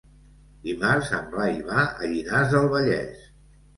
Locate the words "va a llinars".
1.67-2.51